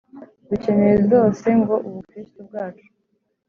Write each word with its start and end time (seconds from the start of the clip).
dukeneye 0.49 0.97
zose 1.11 1.47
ngo 1.59 1.75
ubukristu 1.87 2.39
bwacu 2.47 2.87